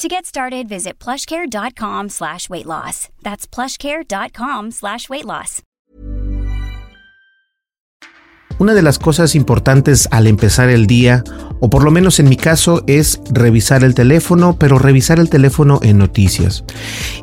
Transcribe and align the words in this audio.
To 0.00 0.08
get 0.08 0.26
started, 0.26 0.68
visit 0.68 0.98
plushcare.com 0.98 2.08
slash 2.08 2.50
weight 2.50 2.66
loss. 2.66 3.08
That's 3.22 3.46
plushcare.com 3.46 4.72
slash 4.72 5.08
weight 5.08 5.24
loss. 5.24 5.62
Una 8.58 8.74
de 8.74 8.82
las 8.82 8.98
cosas 8.98 9.36
importantes 9.36 10.08
al 10.10 10.26
empezar 10.26 10.68
el 10.68 10.86
día, 10.88 11.22
o 11.60 11.70
por 11.70 11.84
lo 11.84 11.92
menos 11.92 12.18
en 12.18 12.28
mi 12.28 12.36
caso, 12.36 12.82
es 12.88 13.20
revisar 13.30 13.84
el 13.84 13.94
teléfono, 13.94 14.56
pero 14.58 14.78
revisar 14.78 15.20
el 15.20 15.30
teléfono 15.30 15.78
en 15.82 15.98
noticias. 15.98 16.64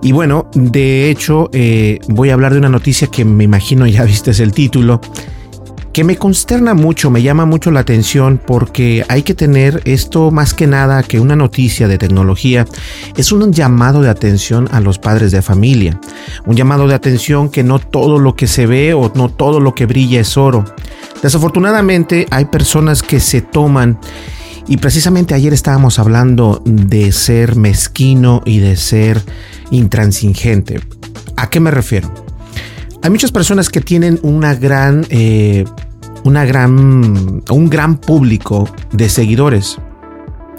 Y 0.01 0.13
bueno, 0.13 0.49
de 0.53 1.09
hecho, 1.09 1.49
eh, 1.53 1.99
voy 2.07 2.29
a 2.29 2.33
hablar 2.33 2.53
de 2.53 2.59
una 2.59 2.69
noticia 2.69 3.07
que 3.07 3.25
me 3.25 3.43
imagino 3.43 3.85
ya 3.85 4.03
viste 4.05 4.31
el 4.31 4.53
título 4.53 5.01
que 5.93 6.03
me 6.03 6.17
consterna 6.17 6.73
mucho, 6.73 7.11
me 7.11 7.21
llama 7.21 7.45
mucho 7.45 7.71
la 7.71 7.81
atención 7.81 8.39
porque 8.45 9.03
hay 9.09 9.23
que 9.23 9.33
tener 9.33 9.81
esto 9.85 10.31
más 10.31 10.53
que 10.53 10.67
nada 10.67 11.03
que 11.03 11.19
una 11.19 11.35
noticia 11.35 11.87
de 11.87 11.97
tecnología, 11.97 12.65
es 13.17 13.31
un 13.31 13.51
llamado 13.51 14.01
de 14.01 14.09
atención 14.09 14.69
a 14.71 14.79
los 14.79 14.99
padres 14.99 15.31
de 15.31 15.41
familia, 15.41 15.99
un 16.45 16.55
llamado 16.55 16.87
de 16.87 16.95
atención 16.95 17.49
que 17.49 17.63
no 17.63 17.79
todo 17.79 18.19
lo 18.19 18.35
que 18.35 18.47
se 18.47 18.65
ve 18.65 18.93
o 18.93 19.11
no 19.15 19.29
todo 19.29 19.59
lo 19.59 19.75
que 19.75 19.85
brilla 19.85 20.21
es 20.21 20.37
oro. 20.37 20.63
Desafortunadamente 21.21 22.25
hay 22.31 22.45
personas 22.45 23.03
que 23.03 23.19
se 23.19 23.41
toman 23.41 23.99
y 24.67 24.77
precisamente 24.77 25.33
ayer 25.33 25.53
estábamos 25.53 25.99
hablando 25.99 26.61
de 26.65 27.11
ser 27.11 27.55
mezquino 27.55 28.41
y 28.45 28.59
de 28.59 28.77
ser 28.77 29.21
intransigente. 29.71 30.79
¿A 31.35 31.49
qué 31.49 31.59
me 31.59 31.71
refiero? 31.71 32.30
Hay 33.03 33.09
muchas 33.09 33.31
personas 33.31 33.69
que 33.69 33.81
tienen 33.81 34.19
una 34.21 34.53
gran, 34.53 35.05
eh, 35.09 35.65
una 36.23 36.45
gran, 36.45 37.43
un 37.49 37.69
gran 37.69 37.97
público 37.97 38.69
de 38.91 39.09
seguidores. 39.09 39.79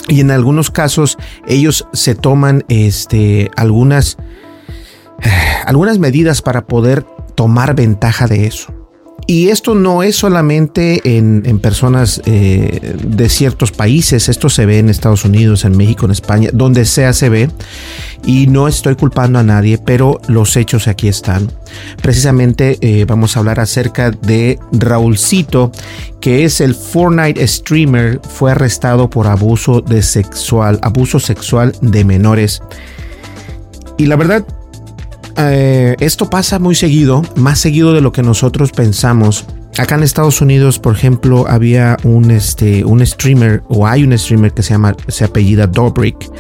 Y 0.09 0.21
en 0.21 0.33
algunos 0.33 0.71
casos 0.71 1.19
ellos 1.47 1.87
se 1.93 2.17
toman 2.17 2.65
este, 2.69 3.51
algunas, 3.57 4.19
eh, 5.23 5.31
algunas 5.67 5.99
medidas 6.01 6.43
para 6.43 6.67
poder 6.67 7.07
tomar 7.37 7.77
ventaja 7.77 8.27
de 8.27 8.47
eso. 8.47 8.82
Y 9.27 9.49
esto 9.49 9.75
no 9.75 10.03
es 10.03 10.17
solamente 10.17 11.17
en, 11.17 11.43
personas 11.61 12.21
eh, 12.27 12.97
de 13.05 13.29
ciertos 13.29 13.71
países, 13.71 14.29
esto 14.29 14.49
se 14.49 14.67
ve 14.67 14.79
en 14.81 14.89
Estados 14.89 15.25
Unidos, 15.25 15.65
en 15.65 15.77
México, 15.77 16.07
en 16.07 16.11
España, 16.11 16.51
donde 16.53 16.85
sea 16.85 17.13
se 17.13 17.29
ve. 17.29 17.49
Y 18.25 18.49
no 18.49 18.69
estoy 18.69 18.97
culpando 18.97 19.39
a 19.39 19.43
nadie, 19.43 19.79
pero 19.79 20.21
los 20.27 20.57
hechos 20.57 20.89
aquí 20.89 21.09
están. 21.09 21.51
Precisamente 22.03 22.79
eh, 22.81 23.05
vamos 23.05 23.37
a 23.37 23.41
hablar 23.41 23.61
acerca 23.61 24.11
de 24.11 24.59
Raulcito, 24.73 25.71
que 26.21 26.45
es 26.45 26.61
el 26.61 26.75
Fortnite 26.75 27.47
streamer, 27.47 28.21
fue 28.23 28.51
arrestado 28.51 29.09
por 29.09 29.29
abuso 29.29 29.81
de 29.81 30.03
sexual, 30.03 30.79
abuso 30.83 31.21
sexual 31.21 31.75
de 31.81 32.05
menores. 32.05 32.61
Y 33.99 34.07
la 34.07 34.17
verdad, 34.17 34.45
eh, 35.37 35.97
esto 36.01 36.31
pasa 36.31 36.59
muy 36.59 36.75
seguido, 36.75 37.23
más 37.37 37.59
seguido 37.59 37.93
de 37.93 38.01
lo 38.01 38.13
que 38.13 38.23
nosotros 38.23 38.73
pensamos. 38.73 39.47
Acá 39.79 39.95
en 39.95 40.03
Estados 40.03 40.41
Unidos, 40.41 40.79
por 40.79 40.95
ejemplo, 40.95 41.47
había 41.49 41.97
un, 42.05 42.31
este, 42.31 42.85
un 42.85 43.05
streamer, 43.07 43.63
o 43.69 43.87
hay 43.87 44.05
un 44.05 44.17
streamer 44.19 44.53
que 44.53 44.63
se 44.63 44.71
llama, 44.71 44.95
se 45.09 45.25
apellida 45.25 45.67
Dobrik. 45.67 46.31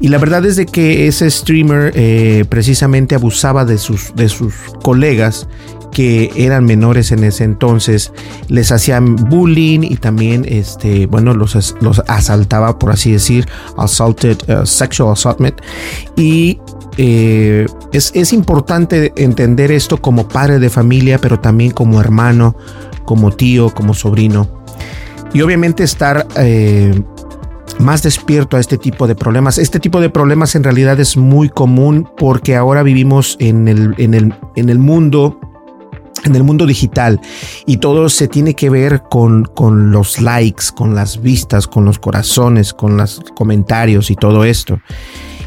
Y 0.00 0.08
la 0.08 0.18
verdad 0.18 0.44
es 0.44 0.56
de 0.56 0.66
que 0.66 1.06
ese 1.06 1.30
streamer 1.30 1.92
eh, 1.94 2.44
precisamente 2.48 3.14
abusaba 3.14 3.64
de 3.64 3.78
sus, 3.78 4.14
de 4.14 4.28
sus 4.28 4.54
colegas 4.82 5.48
que 5.96 6.30
eran 6.36 6.66
menores 6.66 7.10
en 7.10 7.24
ese 7.24 7.44
entonces, 7.44 8.12
les 8.48 8.70
hacían 8.70 9.16
bullying 9.16 9.80
y 9.80 9.96
también, 9.96 10.44
este, 10.46 11.06
bueno, 11.06 11.32
los, 11.32 11.74
los 11.80 12.02
asaltaba, 12.06 12.78
por 12.78 12.90
así 12.90 13.12
decir, 13.12 13.48
assaulted, 13.78 14.36
uh, 14.46 14.66
sexual 14.66 15.12
assaultment. 15.12 15.58
Y 16.14 16.58
eh, 16.98 17.64
es, 17.94 18.32
importante 18.34 19.14
entender 19.16 19.72
esto 19.72 19.96
como 19.96 20.28
padre 20.28 20.58
de 20.58 20.68
familia, 20.68 21.18
pero 21.18 21.40
también 21.40 21.70
como 21.70 21.98
hermano, 21.98 22.56
como 23.06 23.32
tío, 23.32 23.70
como 23.70 23.94
sobrino. 23.94 24.46
Y 25.32 25.40
obviamente 25.40 25.82
estar 25.82 26.26
eh, 26.36 26.92
más 27.78 28.02
despierto 28.02 28.58
a 28.58 28.60
este 28.60 28.76
tipo 28.76 29.06
de 29.06 29.14
problemas. 29.14 29.56
Este 29.56 29.80
tipo 29.80 30.02
de 30.02 30.10
problemas 30.10 30.56
en 30.56 30.62
realidad 30.62 31.00
es 31.00 31.16
muy 31.16 31.48
común 31.48 32.06
porque 32.18 32.54
ahora 32.54 32.82
vivimos 32.82 33.38
en 33.40 33.66
el, 33.66 33.94
en 33.96 34.12
el, 34.12 34.34
en 34.56 34.68
el 34.68 34.78
mundo 34.78 35.40
en 36.24 36.34
el 36.34 36.42
mundo 36.42 36.66
digital 36.66 37.20
y 37.66 37.78
todo 37.78 38.08
se 38.08 38.28
tiene 38.28 38.54
que 38.54 38.70
ver 38.70 39.02
con, 39.10 39.44
con 39.44 39.90
los 39.90 40.20
likes, 40.20 40.66
con 40.74 40.94
las 40.94 41.20
vistas, 41.20 41.66
con 41.66 41.84
los 41.84 41.98
corazones, 41.98 42.72
con 42.72 42.96
los 42.96 43.20
comentarios 43.34 44.10
y 44.10 44.16
todo 44.16 44.44
esto 44.44 44.80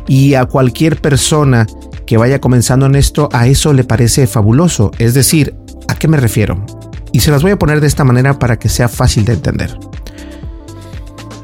y 0.10 0.34
a 0.34 0.46
cualquier 0.46 1.00
persona 1.00 1.68
que 2.06 2.18
vaya 2.18 2.42
comenzando 2.42 2.88
en 2.88 2.96
esto, 2.96 3.30
a 3.32 3.48
eso 3.48 3.72
le 3.74 3.84
parece 3.84 4.26
fabuloso. 4.26 4.90
Es 4.98 5.14
decir, 5.14 5.56
¿a 5.88 5.94
qué 5.96 6.08
me 6.08 6.18
refiero? 6.18 6.66
Y 7.12 7.20
se 7.20 7.30
las 7.30 7.44
voy 7.44 7.52
a 7.52 7.60
poner 7.60 7.80
de 7.80 7.86
esta 7.86 8.04
manera 8.04 8.40
para 8.40 8.58
que 8.58 8.68
sea 8.68 8.90
fácil 8.90 9.24
de 9.24 9.34
entender. 9.34 9.78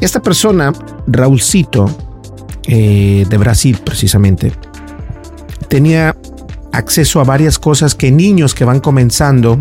Esta 0.02 0.20
persona, 0.20 0.74
Raulcito, 1.06 1.96
eh, 2.68 3.26
de 3.30 3.38
Brasil 3.38 3.80
precisamente, 3.86 4.52
tenía 5.70 6.16
acceso 6.78 7.20
a 7.20 7.24
varias 7.24 7.60
cosas 7.60 7.96
que 7.96 8.12
niños 8.12 8.54
que 8.54 8.66
van 8.66 8.80
comenzando, 8.80 9.60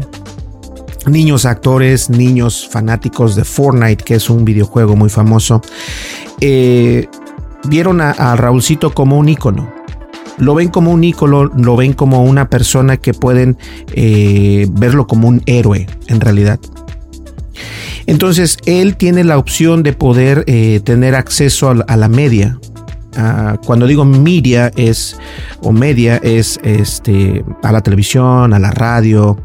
niños 1.06 1.44
actores, 1.44 2.10
niños 2.10 2.68
fanáticos 2.70 3.36
de 3.36 3.44
Fortnite, 3.44 4.04
que 4.04 4.14
es 4.14 4.30
un 4.30 4.44
videojuego 4.44 4.96
muy 4.96 5.10
famoso, 5.10 5.62
eh, 6.40 7.08
vieron 7.68 8.00
a, 8.00 8.36
Raulcito 8.36 8.92
como 8.94 9.18
un 9.18 9.28
ícono. 9.28 9.72
Lo 10.38 10.54
ven 10.54 10.68
como 10.68 10.90
un 10.90 11.04
ícono, 11.04 11.44
lo 11.44 11.76
ven 11.76 11.92
como 11.92 12.24
una 12.24 12.50
persona 12.50 12.96
que 12.96 13.14
pueden 13.14 13.56
eh, 13.92 14.66
verlo 14.70 15.06
como 15.06 15.28
un 15.28 15.42
héroe 15.46 15.86
en 16.08 16.20
realidad. 16.20 16.58
Entonces 18.06 18.58
él 18.66 18.96
tiene 18.96 19.24
la 19.24 19.38
opción 19.38 19.82
de 19.82 19.92
poder 19.92 20.44
eh, 20.46 20.80
tener 20.84 21.14
acceso 21.14 21.70
a, 21.86 21.96
la 21.96 22.08
media. 22.08 22.58
Ah, 23.16 23.56
cuando 23.64 23.86
digo 23.86 24.04
media 24.04 24.70
es 24.76 25.16
o 25.62 25.72
media 25.72 26.16
es 26.22 26.58
este 26.62 27.44
a 27.62 27.72
la 27.72 27.80
televisión, 27.80 28.52
a 28.52 28.58
la 28.58 28.70
radio, 28.70 29.38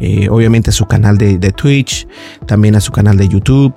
eh, 0.00 0.28
obviamente 0.30 0.70
a 0.70 0.72
su 0.72 0.86
canal 0.86 1.18
de, 1.18 1.38
Twitch, 1.52 2.06
también 2.46 2.76
a 2.76 2.80
su 2.80 2.92
canal 2.92 3.16
de 3.16 3.28
YouTube 3.28 3.74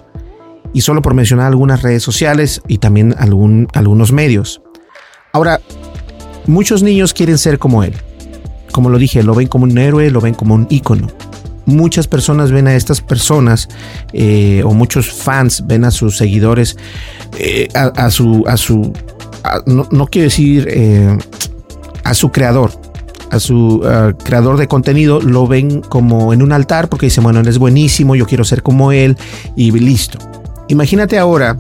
y 0.74 0.82
solo 0.82 1.02
por 1.02 1.14
mencionar 1.14 1.48
algunas 1.48 1.82
redes 1.82 2.04
sociales 2.04 2.62
y 2.68 2.78
también 2.78 3.16
algún, 3.18 3.68
algunos 3.74 4.12
medios. 4.12 4.62
Ahora, 5.34 5.60
muchos 6.46 6.84
niños 6.84 7.14
quieren 7.14 7.38
ser 7.38 7.58
como 7.58 7.84
él. 7.84 7.96
Como 8.72 8.90
lo 8.90 8.98
dije, 8.98 9.24
lo 9.24 9.34
ven 9.34 9.48
como 9.48 9.66
un 9.66 9.78
héroe, 9.78 10.12
lo 10.12 10.22
ven 10.22 10.34
como 10.34 10.56
un 10.56 10.68
ícono. 10.70 11.08
Muchas 11.66 12.08
personas 12.08 12.52
ven 12.52 12.68
a 12.68 12.76
estas 12.76 13.02
personas 13.02 13.68
eh, 14.14 14.62
o 14.66 14.74
muchos 14.74 15.12
fans 15.12 15.66
ven 15.68 15.86
a 15.86 15.92
sus 15.92 16.18
seguidores 16.18 16.76
eh, 17.38 17.68
a, 17.74 18.10
su 18.10 18.44
a 18.48 18.58
su 18.58 18.94
no, 19.66 20.08
quiero 20.08 20.26
decir 20.26 20.68
eh, 20.70 21.18
a 22.04 22.14
su 22.14 22.32
creador 22.32 22.72
a 23.32 23.40
su 23.40 23.82
creador 24.26 24.58
de 24.58 24.68
contenido 24.68 25.22
lo 25.22 25.48
ven 25.48 25.82
como 25.82 26.34
en 26.34 26.42
un 26.42 26.52
altar 26.52 26.90
porque 26.90 27.06
dicen 27.06 27.24
bueno 27.24 27.40
él 27.40 27.48
es 27.48 27.58
buenísimo 27.58 28.16
yo 28.16 28.26
quiero 28.26 28.44
ser 28.44 28.62
como 28.62 28.92
él 28.92 29.18
y 29.56 29.72
listo 29.72 30.20
Imagínate 30.72 31.20
ahora 31.20 31.58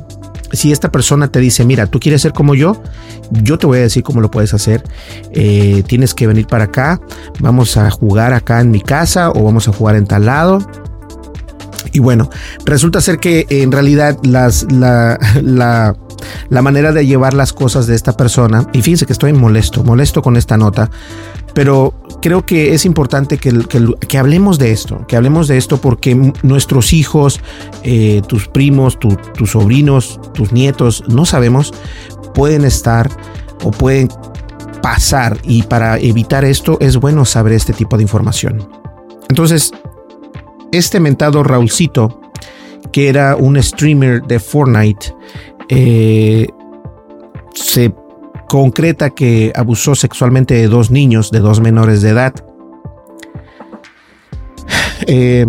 si 0.53 0.71
esta 0.71 0.89
persona 0.89 1.29
te 1.29 1.39
dice, 1.39 1.65
mira, 1.65 1.85
tú 1.85 1.99
quieres 1.99 2.21
ser 2.21 2.31
como 2.31 2.55
yo, 2.55 2.81
yo 3.29 3.57
te 3.57 3.67
voy 3.67 3.79
a 3.79 3.81
decir 3.81 4.03
cómo 4.03 4.21
lo 4.21 4.31
puedes 4.31 4.53
hacer. 4.53 4.83
Eh, 5.33 5.83
tienes 5.87 6.13
que 6.13 6.27
venir 6.27 6.47
para 6.47 6.65
acá, 6.65 7.01
vamos 7.39 7.75
a 7.75 7.89
jugar 7.91 8.33
acá 8.33 8.61
en 8.61 8.71
mi 8.71 8.81
casa 8.81 9.31
o 9.31 9.43
vamos 9.43 9.67
a 9.67 9.73
jugar 9.73 9.95
en 9.97 10.05
tal 10.05 10.25
lado. 10.25 10.59
Y 11.93 11.99
bueno, 11.99 12.29
resulta 12.65 13.01
ser 13.01 13.19
que 13.19 13.45
en 13.49 13.71
realidad 13.71 14.17
las, 14.23 14.65
la, 14.71 15.19
la, 15.41 15.95
la 16.49 16.61
manera 16.61 16.91
de 16.91 17.05
llevar 17.05 17.33
las 17.33 17.53
cosas 17.53 17.87
de 17.87 17.95
esta 17.95 18.15
persona, 18.17 18.67
y 18.73 18.81
fíjense 18.81 19.05
que 19.05 19.13
estoy 19.13 19.33
molesto, 19.33 19.83
molesto 19.83 20.21
con 20.21 20.37
esta 20.37 20.57
nota, 20.57 20.89
pero 21.53 21.93
creo 22.21 22.45
que 22.45 22.73
es 22.73 22.85
importante 22.85 23.37
que, 23.37 23.51
que, 24.07 24.17
hablemos 24.17 24.59
de 24.59 24.71
esto, 24.71 25.05
que 25.07 25.15
hablemos 25.15 25.47
de 25.47 25.57
esto 25.57 25.77
porque 25.77 26.33
nuestros 26.43 26.93
hijos, 26.93 27.41
eh, 27.83 28.21
tus 28.27 28.47
primos, 28.47 28.97
tus 28.99 29.51
sobrinos, 29.51 30.19
tus 30.33 30.51
nietos, 30.51 31.03
no 31.07 31.25
sabemos, 31.25 31.73
pueden 32.33 32.63
estar 32.63 33.09
o 33.63 33.71
pueden 33.71 34.09
pasar 34.81 35.37
y 35.43 35.63
para 35.63 35.97
evitar 35.97 36.45
esto 36.45 36.77
es 36.79 36.97
bueno 36.97 37.25
saber 37.25 37.53
este 37.53 37.73
tipo 37.73 37.97
de 37.97 38.03
información. 38.03 38.67
Entonces, 39.29 39.71
este 40.71 40.99
mentado 40.99 41.43
Raulcito, 41.43 42.21
que 42.91 43.09
era 43.09 43.35
un 43.35 43.61
streamer 43.61 44.23
de 44.23 44.39
Fortnite, 44.39 45.13
eh, 45.73 46.47
se 47.53 47.93
concreta 48.49 49.11
que 49.11 49.53
abusó 49.55 49.95
sexualmente 49.95 50.53
de 50.53 50.67
dos 50.67 50.91
niños, 50.91 51.31
de 51.31 51.39
dos 51.39 51.61
menores 51.61 52.01
de 52.01 52.09
edad. 52.09 52.33
Eh, 55.07 55.47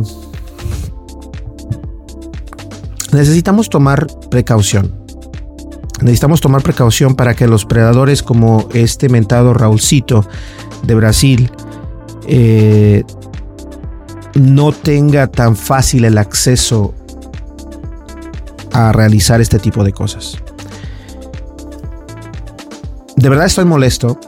necesitamos 3.12 3.68
tomar 3.68 4.06
precaución. 4.30 4.98
Necesitamos 6.00 6.40
tomar 6.40 6.62
precaución 6.62 7.14
para 7.16 7.34
que 7.34 7.46
los 7.46 7.66
predadores 7.66 8.22
como 8.22 8.66
este 8.72 9.10
mentado 9.10 9.52
Raulcito 9.52 10.26
de 10.84 10.94
Brasil 10.94 11.52
eh, 12.26 13.04
no 14.34 14.72
tenga 14.72 15.26
tan 15.26 15.54
fácil 15.54 16.06
el 16.06 16.16
acceso 16.16 16.94
a 18.72 18.92
realizar 18.92 19.40
este 19.40 19.58
tipo 19.58 19.84
de 19.84 19.92
cosas 19.92 20.36
de 23.16 23.28
verdad 23.28 23.46
estoy 23.46 23.64
molesto 23.64 24.18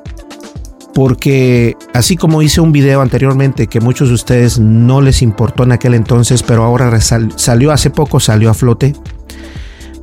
porque 0.94 1.76
así 1.92 2.16
como 2.16 2.40
hice 2.42 2.60
un 2.60 2.70
video 2.70 3.00
anteriormente 3.00 3.66
que 3.66 3.80
muchos 3.80 4.08
de 4.08 4.14
ustedes 4.14 4.60
no 4.60 5.00
les 5.00 5.22
importó 5.22 5.64
en 5.64 5.72
aquel 5.72 5.92
entonces, 5.94 6.44
pero 6.44 6.62
ahora 6.62 7.00
salió 7.00 7.72
hace 7.72 7.90
poco, 7.90 8.20
salió 8.20 8.48
a 8.48 8.54
flote, 8.54 8.94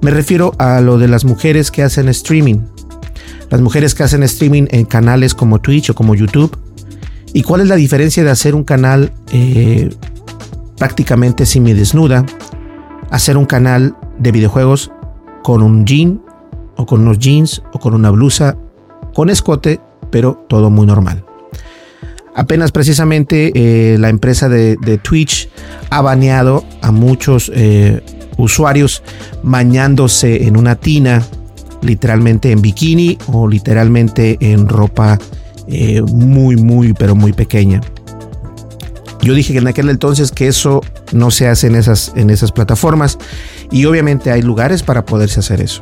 me 0.02 0.12
refiero 0.12 0.54
a 0.58 0.82
lo 0.82 0.98
de 0.98 1.08
las 1.08 1.24
mujeres 1.24 1.72
que 1.72 1.84
hacen 1.84 2.10
streaming. 2.10 2.62
Las 3.50 3.62
mujeres 3.62 3.94
que 3.94 4.04
hacen 4.04 4.24
streaming 4.24 4.66
en 4.72 4.86
canales 4.86 5.36
como 5.36 5.60
Twitch 5.60 5.92
o 5.92 5.96
como 5.96 6.16
YouTube. 6.16 6.58
¿Y 7.34 7.44
cuál 7.44 7.62
es 7.62 7.68
la 7.68 7.76
diferencia 7.76 8.24
de 8.24 8.32
hacer 8.32 8.56
un 8.56 8.64
canal 8.64 9.14
eh, 9.32 9.90
prácticamente 10.78 11.46
desnuda 11.46 12.26
hacer 13.12 13.38
un 13.38 13.46
canal 13.46 13.96
de 14.22 14.32
videojuegos 14.32 14.92
con 15.44 15.62
un 15.64 15.86
jean 15.86 16.22
o 16.78 16.86
con 16.86 17.02
unos 17.02 17.20
jeans 17.20 17.62
o 17.74 17.80
con 17.80 17.94
una 17.94 18.12
blusa 18.12 18.58
con 19.14 19.30
escote, 19.30 19.80
pero 20.10 20.46
todo 20.48 20.70
muy 20.70 20.86
normal. 20.86 21.26
Apenas 22.34 22.72
precisamente 22.72 23.52
eh, 23.56 23.98
la 23.98 24.10
empresa 24.10 24.48
de, 24.48 24.78
Twitch 25.04 25.50
ha 25.90 26.02
baneado 26.02 26.64
a 26.82 26.92
muchos 26.92 27.52
eh, 27.54 28.02
usuarios 28.38 29.04
bañándose 29.44 30.48
en 30.48 30.56
una 30.56 30.76
tina, 30.76 31.26
literalmente 31.82 32.52
en 32.52 32.62
bikini 32.62 33.18
o 33.28 33.50
literalmente 33.50 34.38
en 34.40 34.70
ropa 34.70 35.20
eh, 35.68 36.02
muy, 36.02 36.56
muy, 36.56 36.94
pero 36.94 37.16
muy 37.16 37.34
pequeña. 37.34 37.82
Yo 39.22 39.36
dije 39.36 39.54
que 39.54 39.60
en 39.60 39.68
aquel 39.68 39.90
entonces 39.90 40.32
que 40.32 40.48
eso 40.48 40.82
no 41.14 41.30
se 41.30 41.48
hace 41.48 41.68
en 41.68 41.76
esas, 41.76 42.12
en 42.16 42.30
esas 42.30 42.52
plataformas 42.52 43.18
y 43.72 43.86
obviamente 43.86 44.32
hay 44.32 44.42
lugares 44.42 44.82
para 44.82 45.06
poderse 45.06 45.40
hacer 45.40 45.62
eso, 45.62 45.82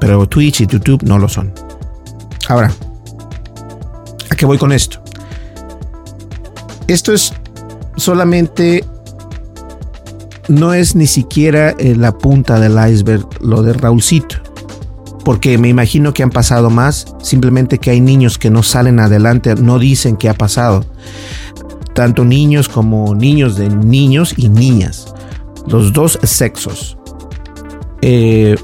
pero 0.00 0.28
Twitch 0.28 0.60
y 0.60 0.66
YouTube 0.66 1.02
no 1.02 1.18
lo 1.18 1.28
son. 1.28 1.52
Ahora, 2.48 2.72
¿a 4.30 4.36
qué 4.36 4.46
voy 4.46 4.58
con 4.58 4.72
esto? 4.72 5.02
Esto 6.86 7.12
es 7.12 7.32
solamente, 7.96 8.84
no 10.48 10.74
es 10.74 10.94
ni 10.94 11.06
siquiera 11.06 11.70
eh, 11.70 11.94
la 11.96 12.16
punta 12.16 12.58
del 12.58 12.78
iceberg 12.92 13.26
lo 13.40 13.62
de 13.62 13.72
Raulcito, 13.72 14.36
porque 15.24 15.58
me 15.58 15.68
imagino 15.68 16.14
que 16.14 16.22
han 16.22 16.30
pasado 16.30 16.70
más, 16.70 17.14
simplemente 17.22 17.78
que 17.78 17.90
hay 17.90 18.00
niños 18.00 18.38
que 18.38 18.50
no 18.50 18.62
salen 18.62 19.00
adelante, 19.00 19.54
no 19.56 19.78
dicen 19.78 20.16
qué 20.16 20.28
ha 20.28 20.34
pasado. 20.34 20.84
Tanto 22.00 22.24
niños 22.24 22.66
como 22.70 23.14
niños 23.14 23.56
de 23.56 23.68
niños 23.68 24.32
y 24.38 24.48
niñas, 24.48 25.12
los 25.66 25.92
dos 25.92 26.18
sexos. 26.22 26.96
Eh, 28.00 28.56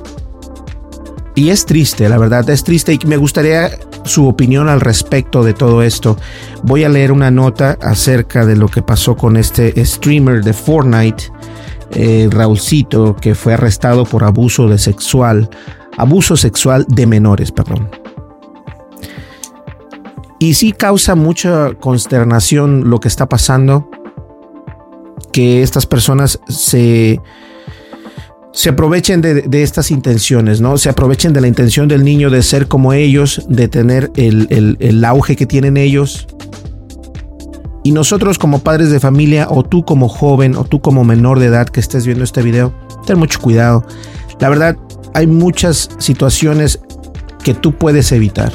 y 1.34 1.50
es 1.50 1.66
triste, 1.66 2.08
la 2.08 2.16
verdad, 2.16 2.48
es 2.48 2.64
triste 2.64 2.94
y 2.94 3.06
me 3.06 3.18
gustaría 3.18 3.72
su 4.04 4.26
opinión 4.26 4.70
al 4.70 4.80
respecto 4.80 5.44
de 5.44 5.52
todo 5.52 5.82
esto. 5.82 6.16
Voy 6.62 6.84
a 6.84 6.88
leer 6.88 7.12
una 7.12 7.30
nota 7.30 7.76
acerca 7.82 8.46
de 8.46 8.56
lo 8.56 8.68
que 8.68 8.80
pasó 8.80 9.18
con 9.18 9.36
este 9.36 9.84
streamer 9.84 10.42
de 10.42 10.54
Fortnite, 10.54 11.24
eh, 11.90 12.30
Raulcito, 12.30 13.16
que 13.16 13.34
fue 13.34 13.52
arrestado 13.52 14.06
por 14.06 14.24
abuso 14.24 14.66
de 14.66 14.78
sexual, 14.78 15.50
abuso 15.98 16.38
sexual 16.38 16.86
de 16.88 17.06
menores, 17.06 17.52
perdón. 17.52 17.90
Y 20.38 20.54
sí 20.54 20.72
causa 20.72 21.14
mucha 21.14 21.74
consternación 21.74 22.90
lo 22.90 23.00
que 23.00 23.08
está 23.08 23.28
pasando, 23.28 23.90
que 25.32 25.62
estas 25.62 25.86
personas 25.86 26.40
se 26.48 27.20
se 28.56 28.70
aprovechen 28.70 29.20
de, 29.20 29.62
estas 29.62 29.90
intenciones, 29.90 30.62
¿no? 30.62 30.78
Se 30.78 30.88
aprovechen 30.88 31.34
de 31.34 31.42
la 31.42 31.46
intención 31.46 31.88
del 31.88 32.02
niño 32.02 32.30
de 32.30 32.42
ser 32.42 32.68
como 32.68 32.94
ellos, 32.94 33.44
de 33.50 33.68
tener 33.68 34.10
el, 34.16 35.04
auge 35.04 35.36
que 35.36 35.44
tienen 35.44 35.76
ellos. 35.76 36.26
Y 37.84 37.92
nosotros 37.92 38.38
como 38.38 38.60
padres 38.60 38.90
de 38.90 38.98
familia, 38.98 39.46
o 39.50 39.62
tú 39.62 39.84
como 39.84 40.08
joven, 40.08 40.56
o 40.56 40.64
tú 40.64 40.80
como 40.80 41.04
menor 41.04 41.38
de 41.38 41.46
edad 41.46 41.68
que 41.68 41.80
estés 41.80 42.06
viendo 42.06 42.24
este 42.24 42.40
video, 42.40 42.72
ten 43.06 43.18
mucho 43.18 43.40
cuidado. 43.40 43.84
La 44.40 44.48
verdad, 44.48 44.78
hay 45.12 45.26
muchas 45.26 45.90
situaciones 45.98 46.80
que 47.44 47.52
tú 47.52 47.72
puedes 47.72 48.10
evitar. 48.10 48.54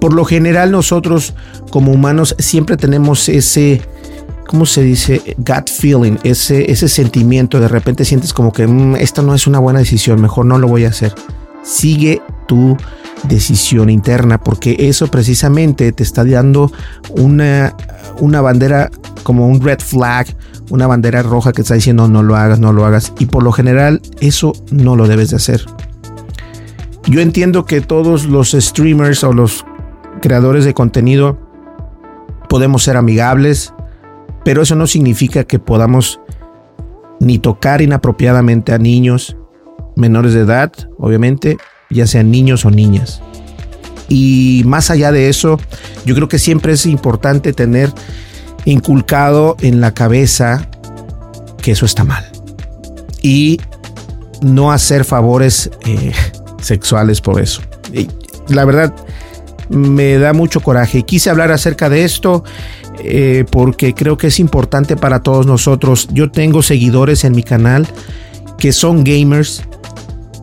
Por 0.00 0.14
lo 0.14 0.24
general 0.24 0.70
nosotros 0.70 1.34
como 1.70 1.92
humanos 1.92 2.34
siempre 2.38 2.76
tenemos 2.76 3.28
ese 3.28 3.82
¿cómo 4.50 4.66
se 4.66 4.82
dice? 4.82 5.36
Gut 5.38 5.70
feeling, 5.70 6.16
ese, 6.24 6.72
ese 6.72 6.88
sentimiento, 6.88 7.60
de 7.60 7.68
repente 7.68 8.04
sientes 8.04 8.32
como 8.34 8.52
que 8.52 8.66
mm, 8.66 8.96
esta 8.96 9.22
no 9.22 9.32
es 9.32 9.46
una 9.46 9.60
buena 9.60 9.78
decisión, 9.78 10.20
mejor 10.20 10.44
no 10.44 10.58
lo 10.58 10.66
voy 10.66 10.86
a 10.86 10.88
hacer. 10.88 11.14
Sigue 11.62 12.20
tu 12.48 12.76
decisión 13.22 13.90
interna 13.90 14.38
porque 14.38 14.74
eso 14.80 15.06
precisamente 15.06 15.92
te 15.92 16.02
está 16.02 16.24
dando 16.24 16.72
una, 17.10 17.76
una 18.18 18.40
bandera 18.40 18.90
como 19.22 19.46
un 19.46 19.60
red 19.60 19.78
flag, 19.78 20.26
una 20.68 20.88
bandera 20.88 21.22
roja 21.22 21.52
que 21.52 21.62
está 21.62 21.74
diciendo 21.74 22.08
no 22.08 22.24
lo 22.24 22.34
hagas, 22.34 22.58
no 22.58 22.72
lo 22.72 22.84
hagas 22.84 23.12
y 23.20 23.26
por 23.26 23.44
lo 23.44 23.52
general 23.52 24.02
eso 24.20 24.52
no 24.72 24.96
lo 24.96 25.06
debes 25.06 25.30
de 25.30 25.36
hacer. 25.36 25.64
Yo 27.06 27.20
entiendo 27.20 27.66
que 27.66 27.80
todos 27.80 28.24
los 28.24 28.50
streamers 28.50 29.22
o 29.22 29.32
los 29.32 29.64
creadores 30.20 30.64
de 30.64 30.74
contenido 30.74 31.38
podemos 32.48 32.82
ser 32.82 32.96
amigables, 32.96 33.72
pero 34.44 34.62
eso 34.62 34.74
no 34.74 34.86
significa 34.86 35.44
que 35.44 35.58
podamos 35.58 36.20
ni 37.20 37.38
tocar 37.38 37.82
inapropiadamente 37.82 38.72
a 38.72 38.78
niños 38.78 39.36
menores 39.96 40.34
de 40.34 40.40
edad, 40.40 40.72
obviamente, 40.98 41.58
ya 41.90 42.06
sean 42.06 42.30
niños 42.30 42.64
o 42.64 42.70
niñas. 42.70 43.22
Y 44.08 44.62
más 44.66 44.90
allá 44.90 45.12
de 45.12 45.28
eso, 45.28 45.58
yo 46.04 46.14
creo 46.14 46.28
que 46.28 46.38
siempre 46.38 46.72
es 46.72 46.86
importante 46.86 47.52
tener 47.52 47.92
inculcado 48.64 49.56
en 49.60 49.80
la 49.80 49.94
cabeza 49.94 50.68
que 51.62 51.72
eso 51.72 51.86
está 51.86 52.04
mal. 52.04 52.24
Y 53.22 53.60
no 54.42 54.72
hacer 54.72 55.04
favores 55.04 55.70
eh, 55.86 56.12
sexuales 56.60 57.20
por 57.20 57.40
eso. 57.40 57.62
Y 57.92 58.08
la 58.48 58.64
verdad, 58.64 58.92
me 59.70 60.18
da 60.18 60.32
mucho 60.32 60.60
coraje. 60.60 61.04
Quise 61.04 61.30
hablar 61.30 61.50
acerca 61.50 61.88
de 61.88 62.04
esto. 62.04 62.44
Eh, 63.02 63.46
porque 63.50 63.94
creo 63.94 64.18
que 64.18 64.26
es 64.26 64.38
importante 64.40 64.94
para 64.94 65.22
todos 65.22 65.46
nosotros. 65.46 66.08
Yo 66.12 66.30
tengo 66.30 66.62
seguidores 66.62 67.24
en 67.24 67.34
mi 67.34 67.42
canal 67.42 67.88
que 68.58 68.72
son 68.72 69.04
gamers 69.04 69.62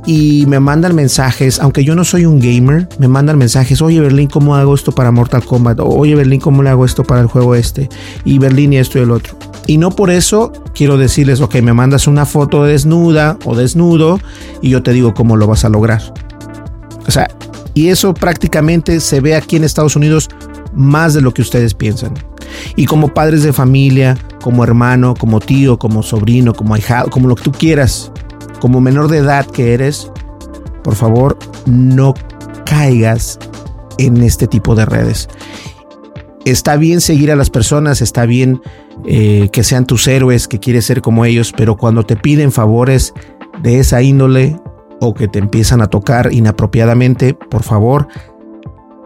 y 0.07 0.45
me 0.47 0.61
mandan 0.61 0.95
mensajes, 0.95 1.59
aunque 1.59 1.83
yo 1.83 1.93
no 1.93 2.05
soy 2.05 2.25
un 2.25 2.39
gamer, 2.39 2.87
me 2.97 3.09
mandan 3.09 3.37
mensajes, 3.37 3.81
oye 3.81 3.99
Berlín, 3.99 4.29
¿cómo 4.29 4.55
hago 4.55 4.73
esto 4.73 4.93
para 4.93 5.11
Mortal 5.11 5.43
Kombat? 5.43 5.81
oye 5.81 6.15
Berlín, 6.15 6.39
¿cómo 6.39 6.63
le 6.63 6.69
hago 6.69 6.85
esto 6.85 7.03
para 7.03 7.19
el 7.19 7.27
juego 7.27 7.55
este? 7.55 7.89
Y 8.23 8.39
Berlín 8.39 8.71
y 8.71 8.77
esto 8.77 8.97
y 8.97 9.01
el 9.01 9.11
otro. 9.11 9.37
Y 9.67 9.77
no 9.77 9.91
por 9.91 10.09
eso 10.09 10.53
quiero 10.73 10.97
decirles, 10.97 11.41
ok, 11.41 11.55
me 11.55 11.73
mandas 11.73 12.07
una 12.07 12.25
foto 12.25 12.63
desnuda 12.63 13.37
o 13.43 13.53
desnudo 13.55 14.19
y 14.61 14.69
yo 14.69 14.81
te 14.81 14.93
digo 14.93 15.13
cómo 15.13 15.35
lo 15.35 15.45
vas 15.45 15.65
a 15.65 15.69
lograr. 15.69 16.01
O 17.05 17.11
sea, 17.11 17.27
y 17.77 17.89
eso 17.89 18.15
prácticamente 18.15 18.99
se 18.99 19.21
ve 19.21 19.35
aquí 19.35 19.55
en 19.55 19.63
Estados 19.63 19.95
Unidos 19.95 20.31
más 20.73 21.13
de 21.13 21.21
lo 21.21 21.31
que 21.31 21.43
ustedes 21.43 21.75
piensan. 21.75 22.15
Y 22.75 22.85
como 22.85 23.13
padres 23.13 23.43
de 23.43 23.53
familia, 23.53 24.17
como 24.41 24.63
hermano, 24.63 25.13
como 25.13 25.39
tío, 25.39 25.77
como 25.77 26.01
sobrino, 26.01 26.55
como 26.55 26.73
ahijado, 26.73 27.11
como 27.11 27.27
lo 27.27 27.35
que 27.35 27.43
tú 27.43 27.51
quieras, 27.51 28.11
como 28.59 28.81
menor 28.81 29.09
de 29.09 29.19
edad 29.19 29.45
que 29.45 29.75
eres, 29.75 30.11
por 30.83 30.95
favor, 30.95 31.37
no 31.67 32.15
caigas 32.65 33.37
en 33.99 34.23
este 34.23 34.47
tipo 34.47 34.73
de 34.73 34.87
redes. 34.87 35.29
Está 36.45 36.77
bien 36.77 36.99
seguir 36.99 37.31
a 37.31 37.35
las 37.35 37.51
personas, 37.51 38.01
está 38.01 38.25
bien 38.25 38.59
eh, 39.05 39.49
que 39.51 39.63
sean 39.63 39.85
tus 39.85 40.07
héroes, 40.07 40.47
que 40.47 40.59
quieres 40.59 40.85
ser 40.85 41.03
como 41.03 41.25
ellos, 41.25 41.53
pero 41.55 41.77
cuando 41.77 42.01
te 42.01 42.15
piden 42.15 42.51
favores 42.51 43.13
de 43.61 43.77
esa 43.77 44.01
índole 44.01 44.59
o 44.99 45.13
que 45.13 45.27
te 45.27 45.39
empiezan 45.39 45.81
a 45.81 45.87
tocar 45.87 46.31
inapropiadamente, 46.31 47.33
por 47.33 47.63
favor, 47.63 48.07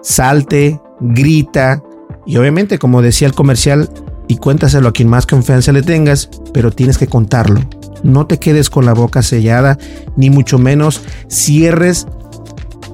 salte, 0.02 0.82
grita 1.00 1.84
y 2.26 2.38
obviamente, 2.38 2.80
como 2.80 3.02
decía 3.02 3.28
el 3.28 3.34
comercial, 3.34 3.90
y 4.28 4.38
cuéntaselo 4.38 4.88
a 4.88 4.94
quien 4.94 5.10
más 5.10 5.26
confianza 5.26 5.74
le 5.74 5.82
tengas, 5.82 6.30
pero 6.54 6.72
tienes 6.72 6.98
que 6.98 7.08
contarlo. 7.08 7.60
No 8.04 8.28
te 8.28 8.40
quedes 8.40 8.70
con 8.70 8.86
la 8.86 8.94
boca 8.94 9.22
sellada, 9.22 9.78
ni 10.16 10.30
mucho 10.30 10.58
menos 10.58 11.02
cierres 11.28 12.08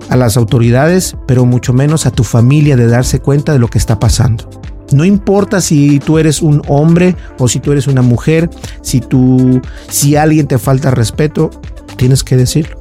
a 0.09 0.15
las 0.15 0.37
autoridades, 0.37 1.15
pero 1.27 1.45
mucho 1.45 1.73
menos 1.73 2.05
a 2.05 2.11
tu 2.11 2.23
familia 2.23 2.75
de 2.75 2.87
darse 2.87 3.19
cuenta 3.19 3.53
de 3.53 3.59
lo 3.59 3.67
que 3.67 3.77
está 3.77 3.99
pasando. 3.99 4.49
No 4.91 5.03
importa 5.05 5.61
si 5.61 5.99
tú 5.99 6.17
eres 6.17 6.41
un 6.41 6.61
hombre 6.67 7.15
o 7.37 7.47
si 7.47 7.59
tú 7.59 7.71
eres 7.71 7.87
una 7.87 8.01
mujer, 8.01 8.49
si 8.81 9.01
tú 9.01 9.61
si 9.89 10.15
alguien 10.15 10.47
te 10.47 10.57
falta 10.57 10.91
respeto, 10.91 11.51
tienes 11.97 12.23
que 12.23 12.37
decirlo. 12.37 12.76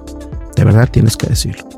De 0.57 0.65
verdad 0.65 0.89
tienes 0.91 1.17
que 1.17 1.29
decirlo. 1.29 1.69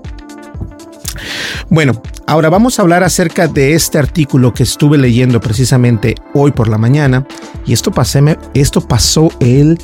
Bueno, 1.69 2.01
ahora 2.27 2.49
vamos 2.49 2.79
a 2.79 2.83
hablar 2.83 3.05
acerca 3.05 3.47
de 3.47 3.75
este 3.75 3.99
artículo 3.99 4.55
que 4.55 4.63
estuve 4.63 4.97
leyendo 4.97 5.41
precisamente 5.41 6.15
hoy 6.33 6.53
por 6.53 6.69
la 6.69 6.79
mañana 6.79 7.27
y 7.67 7.73
esto, 7.75 7.93
esto 8.55 8.81
pasó 8.81 9.31
el 9.41 9.79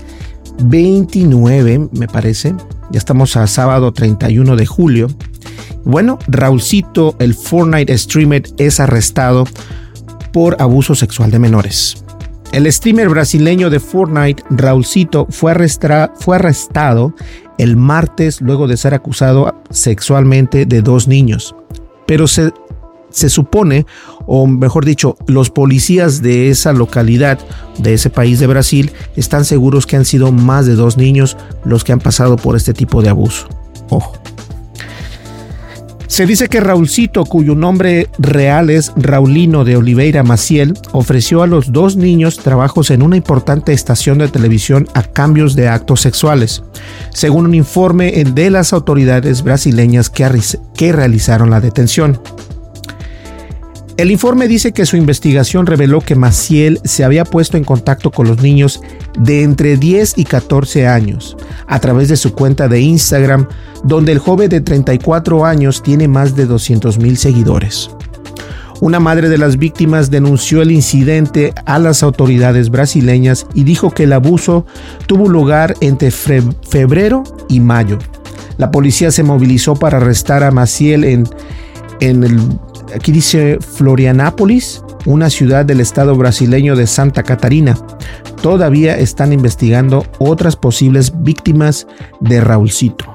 29, 0.62 1.88
me 1.92 2.08
parece. 2.08 2.54
Ya 2.90 2.98
estamos 2.98 3.36
a 3.36 3.46
sábado 3.46 3.92
31 3.92 4.56
de 4.56 4.66
julio. 4.66 5.08
Bueno, 5.84 6.18
Raulcito, 6.28 7.16
el 7.18 7.34
Fortnite 7.34 7.96
streamer, 7.98 8.44
es 8.56 8.80
arrestado 8.80 9.44
por 10.32 10.56
abuso 10.60 10.94
sexual 10.94 11.30
de 11.30 11.38
menores. 11.38 12.04
El 12.52 12.72
streamer 12.72 13.08
brasileño 13.08 13.68
de 13.68 13.80
Fortnite, 13.80 14.42
Raulcito, 14.48 15.26
fue, 15.28 15.54
fue 16.20 16.36
arrestado 16.36 17.14
el 17.58 17.76
martes 17.76 18.40
luego 18.40 18.66
de 18.66 18.76
ser 18.76 18.94
acusado 18.94 19.54
sexualmente 19.70 20.66
de 20.66 20.82
dos 20.82 21.08
niños. 21.08 21.54
Pero 22.06 22.26
se, 22.26 22.52
se 23.10 23.30
supone, 23.30 23.86
o 24.26 24.46
mejor 24.46 24.84
dicho, 24.84 25.16
los 25.26 25.50
policías 25.50 26.20
de 26.20 26.50
esa 26.50 26.72
localidad, 26.72 27.38
de 27.78 27.94
ese 27.94 28.10
país 28.10 28.40
de 28.40 28.46
Brasil, 28.46 28.92
están 29.16 29.44
seguros 29.44 29.86
que 29.86 29.96
han 29.96 30.04
sido 30.04 30.32
más 30.32 30.66
de 30.66 30.74
dos 30.74 30.96
niños 30.96 31.36
los 31.64 31.84
que 31.84 31.92
han 31.92 32.00
pasado 32.00 32.36
por 32.36 32.56
este 32.56 32.74
tipo 32.74 33.02
de 33.02 33.10
abuso. 33.10 33.48
Ojo. 33.88 34.14
Se 36.14 36.26
dice 36.26 36.48
que 36.48 36.60
Raulcito, 36.60 37.24
cuyo 37.24 37.56
nombre 37.56 38.08
real 38.20 38.70
es 38.70 38.92
Raulino 38.94 39.64
de 39.64 39.76
Oliveira 39.76 40.22
Maciel, 40.22 40.74
ofreció 40.92 41.42
a 41.42 41.48
los 41.48 41.72
dos 41.72 41.96
niños 41.96 42.38
trabajos 42.38 42.92
en 42.92 43.02
una 43.02 43.16
importante 43.16 43.72
estación 43.72 44.18
de 44.18 44.28
televisión 44.28 44.86
a 44.94 45.02
cambios 45.02 45.56
de 45.56 45.66
actos 45.66 46.02
sexuales, 46.02 46.62
según 47.12 47.46
un 47.46 47.54
informe 47.56 48.12
de 48.12 48.48
las 48.50 48.72
autoridades 48.72 49.42
brasileñas 49.42 50.08
que, 50.08 50.30
que 50.76 50.92
realizaron 50.92 51.50
la 51.50 51.60
detención. 51.60 52.20
El 53.96 54.10
informe 54.10 54.48
dice 54.48 54.72
que 54.72 54.86
su 54.86 54.96
investigación 54.96 55.66
reveló 55.66 56.00
que 56.00 56.16
Maciel 56.16 56.80
se 56.82 57.04
había 57.04 57.24
puesto 57.24 57.56
en 57.56 57.62
contacto 57.62 58.10
con 58.10 58.26
los 58.26 58.42
niños 58.42 58.80
de 59.16 59.44
entre 59.44 59.76
10 59.76 60.18
y 60.18 60.24
14 60.24 60.88
años 60.88 61.36
a 61.68 61.78
través 61.78 62.08
de 62.08 62.16
su 62.16 62.32
cuenta 62.34 62.66
de 62.66 62.80
Instagram, 62.80 63.46
donde 63.84 64.10
el 64.10 64.18
joven 64.18 64.48
de 64.48 64.60
34 64.60 65.44
años 65.44 65.80
tiene 65.80 66.08
más 66.08 66.34
de 66.34 66.46
200 66.46 66.98
mil 66.98 67.16
seguidores. 67.16 67.88
Una 68.80 68.98
madre 68.98 69.28
de 69.28 69.38
las 69.38 69.58
víctimas 69.58 70.10
denunció 70.10 70.60
el 70.60 70.72
incidente 70.72 71.54
a 71.64 71.78
las 71.78 72.02
autoridades 72.02 72.70
brasileñas 72.70 73.46
y 73.54 73.62
dijo 73.62 73.92
que 73.92 74.02
el 74.02 74.12
abuso 74.12 74.66
tuvo 75.06 75.28
lugar 75.28 75.76
entre 75.80 76.10
febrero 76.10 77.22
y 77.48 77.60
mayo. 77.60 77.98
La 78.58 78.72
policía 78.72 79.12
se 79.12 79.22
movilizó 79.22 79.76
para 79.76 79.98
arrestar 79.98 80.42
a 80.42 80.50
Maciel 80.50 81.04
en, 81.04 81.28
en 82.00 82.24
el 82.24 82.40
aquí 82.94 83.12
dice 83.12 83.58
Florianápolis, 83.60 84.82
una 85.04 85.28
ciudad 85.30 85.64
del 85.64 85.80
estado 85.80 86.14
brasileño 86.16 86.76
de 86.76 86.86
Santa 86.86 87.22
Catarina. 87.22 87.76
Todavía 88.40 88.96
están 88.96 89.32
investigando 89.32 90.06
otras 90.18 90.56
posibles 90.56 91.12
víctimas 91.22 91.86
de 92.20 92.40
Raulcito. 92.40 93.06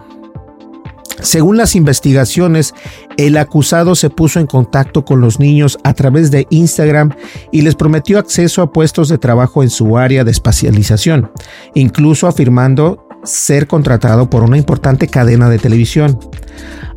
Según 1.21 1.57
las 1.57 1.75
investigaciones, 1.75 2.73
el 3.17 3.37
acusado 3.37 3.95
se 3.95 4.09
puso 4.09 4.39
en 4.39 4.47
contacto 4.47 5.03
con 5.03 5.19
los 5.19 5.39
niños 5.39 5.77
a 5.83 5.93
través 5.93 6.31
de 6.31 6.47
Instagram 6.49 7.11
y 7.51 7.61
les 7.61 7.75
prometió 7.75 8.19
acceso 8.19 8.61
a 8.61 8.71
puestos 8.71 9.09
de 9.09 9.17
trabajo 9.17 9.61
en 9.61 9.69
su 9.69 9.97
área 9.97 10.23
de 10.23 10.31
especialización, 10.31 11.29
incluso 11.73 12.27
afirmando 12.27 13.08
ser 13.23 13.67
contratado 13.67 14.29
por 14.29 14.43
una 14.43 14.57
importante 14.57 15.07
cadena 15.07 15.49
de 15.49 15.59
televisión. 15.59 16.19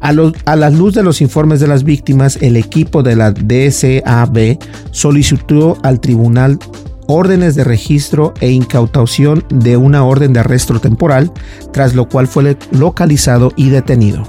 A, 0.00 0.12
la 0.56 0.70
luz 0.70 0.94
de 0.94 1.04
los 1.04 1.20
informes 1.20 1.60
de 1.60 1.68
las 1.68 1.84
víctimas, 1.84 2.36
el 2.40 2.56
equipo 2.56 3.04
de 3.04 3.14
la 3.14 3.30
DCAB 3.30 4.58
solicitó 4.90 5.78
al 5.84 6.00
tribunal 6.00 6.58
órdenes 7.06 7.54
de 7.54 7.62
registro 7.62 8.34
e 8.40 8.50
incautación 8.50 9.44
de 9.48 9.76
una 9.76 10.04
orden 10.04 10.32
de 10.32 10.40
arresto 10.40 10.80
temporal, 10.80 11.30
tras 11.72 11.94
lo 11.94 12.08
cual 12.08 12.26
fue 12.26 12.56
localizado 12.72 13.52
y 13.54 13.68
detenido. 13.68 14.24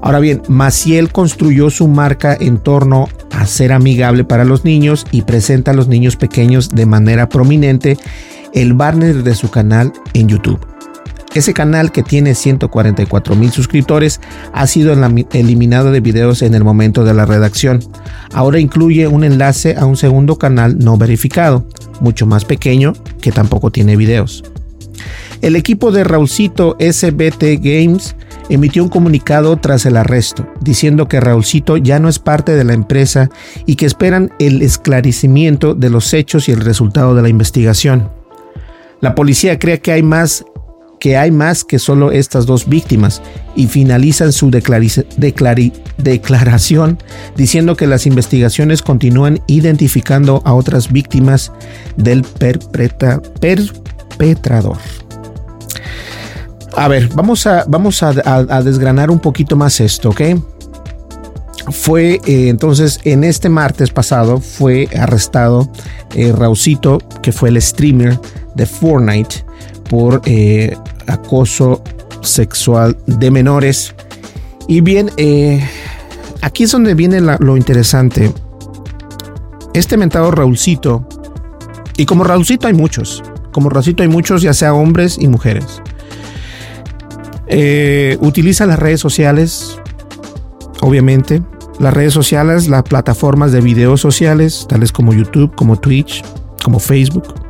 Ahora 0.00 0.20
bien, 0.20 0.42
Maciel 0.48 1.12
construyó 1.12 1.70
su 1.70 1.86
marca 1.86 2.36
en 2.38 2.58
torno 2.58 3.08
a 3.30 3.46
ser 3.46 3.72
amigable 3.72 4.24
para 4.24 4.44
los 4.44 4.64
niños 4.64 5.06
y 5.12 5.22
presenta 5.22 5.70
a 5.70 5.74
los 5.74 5.86
niños 5.86 6.16
pequeños 6.16 6.70
de 6.70 6.86
manera 6.86 7.28
prominente 7.28 7.98
el 8.54 8.74
banner 8.74 9.22
de 9.22 9.34
su 9.34 9.50
canal 9.50 9.92
en 10.14 10.28
YouTube. 10.28 10.71
Ese 11.34 11.54
canal 11.54 11.92
que 11.92 12.02
tiene 12.02 12.34
144 12.34 13.34
mil 13.36 13.50
suscriptores 13.50 14.20
ha 14.52 14.66
sido 14.66 14.92
eliminado 15.32 15.90
de 15.90 16.00
videos 16.00 16.42
en 16.42 16.54
el 16.54 16.62
momento 16.62 17.04
de 17.04 17.14
la 17.14 17.24
redacción. 17.24 17.80
Ahora 18.34 18.60
incluye 18.60 19.06
un 19.06 19.24
enlace 19.24 19.76
a 19.76 19.86
un 19.86 19.96
segundo 19.96 20.36
canal 20.36 20.78
no 20.78 20.98
verificado, 20.98 21.66
mucho 22.00 22.26
más 22.26 22.44
pequeño, 22.44 22.92
que 23.22 23.32
tampoco 23.32 23.70
tiene 23.70 23.96
videos. 23.96 24.44
El 25.40 25.56
equipo 25.56 25.90
de 25.90 26.04
Raulcito 26.04 26.76
SBT 26.78 27.58
Games 27.60 28.14
emitió 28.48 28.82
un 28.82 28.90
comunicado 28.90 29.56
tras 29.56 29.86
el 29.86 29.96
arresto, 29.96 30.46
diciendo 30.60 31.08
que 31.08 31.18
Raulcito 31.18 31.78
ya 31.78 31.98
no 31.98 32.10
es 32.10 32.18
parte 32.18 32.54
de 32.54 32.64
la 32.64 32.74
empresa 32.74 33.30
y 33.64 33.76
que 33.76 33.86
esperan 33.86 34.30
el 34.38 34.60
esclarecimiento 34.60 35.74
de 35.74 35.88
los 35.88 36.12
hechos 36.12 36.48
y 36.48 36.52
el 36.52 36.60
resultado 36.60 37.14
de 37.14 37.22
la 37.22 37.30
investigación. 37.30 38.10
La 39.00 39.14
policía 39.14 39.58
cree 39.58 39.80
que 39.80 39.90
hay 39.90 40.02
más 40.04 40.44
que 41.02 41.16
hay 41.16 41.30
más 41.32 41.64
que 41.64 41.80
solo 41.80 42.12
estas 42.12 42.46
dos 42.46 42.68
víctimas 42.68 43.20
y 43.56 43.66
finalizan 43.66 44.30
su 44.30 44.52
declaración 44.52 46.96
diciendo 47.36 47.76
que 47.76 47.88
las 47.88 48.06
investigaciones 48.06 48.82
continúan 48.82 49.40
identificando 49.48 50.40
a 50.44 50.54
otras 50.54 50.92
víctimas 50.92 51.50
del 51.96 52.22
perpetrador. 52.22 53.18
A 56.76 56.86
ver, 56.86 57.08
vamos 57.08 57.48
a, 57.48 57.64
vamos 57.66 58.00
a, 58.04 58.62
desgranar 58.62 59.10
un 59.10 59.18
poquito 59.18 59.56
más 59.56 59.80
esto, 59.80 60.10
¿ok? 60.10 60.20
Fue 61.72 62.20
eh, 62.26 62.48
entonces 62.48 63.00
en 63.02 63.24
este 63.24 63.48
martes 63.48 63.90
pasado 63.90 64.38
fue 64.38 64.88
arrestado 64.96 65.68
eh, 66.14 66.32
que 67.22 67.32
fue 67.32 67.48
el 67.48 67.60
streamer 67.60 68.20
de 68.54 68.66
Fortnite, 68.66 69.44
por 69.92 70.22
eh, 70.24 70.74
acoso 71.06 71.82
sexual 72.22 72.96
de 73.06 73.30
menores. 73.30 73.94
Y 74.68 74.80
bien, 74.80 75.10
eh, 75.16 75.66
aquí 76.40 76.64
es 76.64 76.72
donde 76.72 76.94
viene 76.94 77.20
lo 77.20 77.56
interesante. 77.56 78.32
Este 79.74 79.96
mentado 79.96 80.30
Raulcito, 80.30 81.06
y 81.96 82.06
como 82.06 82.24
Raulcito 82.24 82.68
hay 82.68 82.74
muchos, 82.74 83.22
como 83.52 83.68
Raulcito 83.68 84.02
hay 84.02 84.08
muchos, 84.08 84.42
ya 84.42 84.54
sea 84.54 84.74
hombres 84.74 85.18
y 85.18 85.28
mujeres. 85.28 85.82
Eh, 87.48 88.16
utiliza 88.20 88.66
las 88.66 88.78
redes 88.78 89.00
sociales, 89.00 89.78
obviamente. 90.80 91.42
Las 91.78 91.92
redes 91.94 92.12
sociales, 92.12 92.68
las 92.68 92.82
plataformas 92.84 93.50
de 93.50 93.60
videos 93.60 94.00
sociales, 94.00 94.66
tales 94.68 94.92
como 94.92 95.12
YouTube, 95.12 95.54
como 95.54 95.76
Twitch, 95.78 96.22
como 96.62 96.78
Facebook 96.78 97.41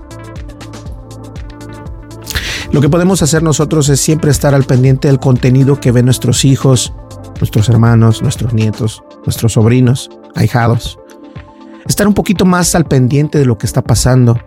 Lo 2.73 2.81
que 2.81 2.89
podemos 2.89 3.21
hacer 3.21 3.43
nosotros 3.43 3.91
es 3.91 4.01
siempre 4.01 4.31
estar 4.31 4.55
al 4.55 4.65
pendiente 4.65 5.09
del 5.09 5.19
contenido 5.19 5.79
que 5.79 5.93
ven 5.93 6.07
nuestros 6.07 6.47
hijos, 6.47 6.95
nuestros 7.39 7.69
hermanos, 7.69 8.23
nuestros 8.23 8.55
nietos, 8.55 9.05
nuestros 9.27 9.53
sobrinos, 9.53 10.09
ahijados. 10.35 10.99
Estar 11.87 12.09
un 12.09 12.15
poquito 12.15 12.47
más 12.47 12.75
al 12.75 12.87
pendiente 12.87 13.39
de 13.39 13.45
lo 13.45 13.59
que 13.59 13.67
está 13.67 13.83
pasando. 13.83 14.39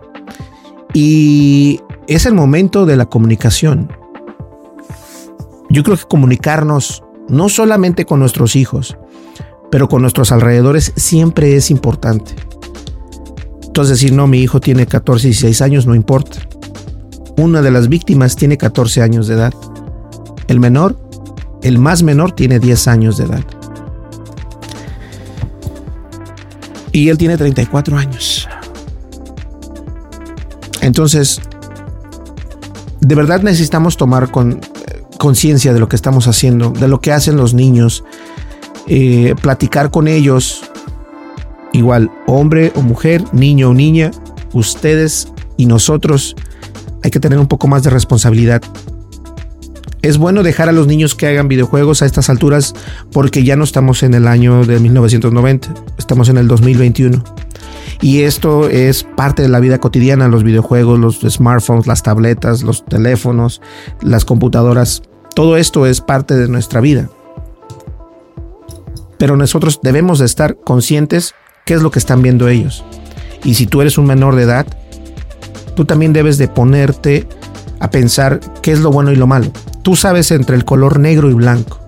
Y 0.92 1.80
es 2.08 2.26
el 2.26 2.34
momento 2.34 2.84
de 2.84 2.96
la 2.96 3.06
comunicación. 3.06 3.92
Yo 5.70 5.84
creo 5.84 5.96
que 5.96 6.04
comunicarnos 6.04 7.04
no 7.28 7.48
solamente 7.48 8.06
con 8.06 8.18
nuestros 8.18 8.56
hijos, 8.56 8.98
pero 9.70 9.86
con 9.88 10.02
nuestros 10.02 10.32
alrededores 10.32 10.92
siempre 10.96 11.54
es 11.54 11.70
importante. 11.70 12.34
Entonces 13.64 14.00
decir, 14.00 14.12
no, 14.12 14.26
mi 14.26 14.40
hijo 14.40 14.58
tiene 14.58 14.86
14 14.86 15.28
y 15.28 15.30
16 15.30 15.62
años, 15.62 15.86
no 15.86 15.94
importa. 15.94 16.40
Una 17.36 17.62
de 17.62 17.70
las 17.70 17.88
víctimas 17.88 18.36
tiene 18.36 18.56
14 18.56 19.02
años 19.02 19.26
de 19.26 19.34
edad. 19.34 19.54
El 20.48 20.60
menor, 20.60 20.98
el 21.62 21.78
más 21.78 22.02
menor, 22.02 22.32
tiene 22.32 22.58
10 22.58 22.88
años 22.88 23.16
de 23.18 23.24
edad. 23.24 23.44
Y 26.92 27.08
él 27.08 27.18
tiene 27.18 27.36
34 27.36 27.98
años. 27.98 28.48
Entonces, 30.80 31.40
de 33.00 33.14
verdad 33.14 33.42
necesitamos 33.42 33.96
tomar 33.96 34.30
con, 34.30 34.60
conciencia 35.16 35.72
de 35.72 35.80
lo 35.80 35.88
que 35.88 35.96
estamos 35.96 36.28
haciendo, 36.28 36.70
de 36.70 36.88
lo 36.88 37.00
que 37.00 37.12
hacen 37.12 37.36
los 37.36 37.54
niños, 37.54 38.04
eh, 38.86 39.34
platicar 39.40 39.90
con 39.90 40.08
ellos, 40.08 40.62
igual 41.72 42.10
hombre 42.26 42.72
o 42.76 42.82
mujer, 42.82 43.24
niño 43.32 43.70
o 43.70 43.74
niña, 43.74 44.10
ustedes 44.52 45.32
y 45.56 45.66
nosotros, 45.66 46.36
hay 47.02 47.10
que 47.10 47.20
tener 47.20 47.38
un 47.38 47.46
poco 47.46 47.68
más 47.68 47.82
de 47.82 47.90
responsabilidad. 47.90 48.62
Es 50.02 50.18
bueno 50.18 50.42
dejar 50.42 50.68
a 50.68 50.72
los 50.72 50.86
niños 50.86 51.14
que 51.14 51.26
hagan 51.26 51.48
videojuegos 51.48 52.02
a 52.02 52.06
estas 52.06 52.30
alturas 52.30 52.74
porque 53.10 53.42
ya 53.42 53.56
no 53.56 53.64
estamos 53.64 54.02
en 54.02 54.14
el 54.14 54.28
año 54.28 54.64
de 54.64 54.78
1990, 54.78 55.74
estamos 55.98 56.28
en 56.28 56.36
el 56.36 56.46
2021. 56.46 57.24
Y 58.00 58.22
esto 58.22 58.68
es 58.68 59.04
parte 59.04 59.42
de 59.42 59.48
la 59.48 59.58
vida 59.58 59.78
cotidiana, 59.78 60.28
los 60.28 60.44
videojuegos, 60.44 60.98
los 60.98 61.20
smartphones, 61.20 61.86
las 61.86 62.02
tabletas, 62.02 62.62
los 62.62 62.84
teléfonos, 62.84 63.60
las 64.02 64.24
computadoras. 64.24 65.02
Todo 65.34 65.56
esto 65.56 65.86
es 65.86 66.00
parte 66.00 66.36
de 66.36 66.48
nuestra 66.48 66.80
vida. 66.80 67.10
Pero 69.18 69.36
nosotros 69.36 69.80
debemos 69.82 70.18
de 70.18 70.26
estar 70.26 70.58
conscientes 70.60 71.34
qué 71.64 71.74
es 71.74 71.82
lo 71.82 71.90
que 71.90 71.98
están 71.98 72.22
viendo 72.22 72.48
ellos. 72.48 72.84
Y 73.44 73.54
si 73.54 73.66
tú 73.66 73.80
eres 73.80 73.98
un 73.98 74.06
menor 74.06 74.36
de 74.36 74.42
edad, 74.42 74.66
tú 75.76 75.84
también 75.84 76.12
debes 76.12 76.38
de 76.38 76.48
ponerte 76.48 77.28
a 77.78 77.90
pensar 77.90 78.40
qué 78.62 78.72
es 78.72 78.80
lo 78.80 78.90
bueno 78.90 79.12
y 79.12 79.16
lo 79.16 79.28
malo. 79.28 79.46
Tú 79.82 79.94
sabes 79.94 80.32
entre 80.32 80.56
el 80.56 80.64
color 80.64 80.98
negro 80.98 81.30
y 81.30 81.34
blanco. 81.34 81.78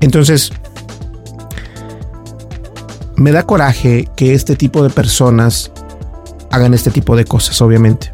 Entonces, 0.00 0.50
me 3.16 3.32
da 3.32 3.42
coraje 3.42 4.08
que 4.16 4.32
este 4.32 4.56
tipo 4.56 4.82
de 4.82 4.88
personas 4.88 5.70
hagan 6.50 6.72
este 6.72 6.90
tipo 6.90 7.16
de 7.16 7.26
cosas, 7.26 7.60
obviamente. 7.60 8.10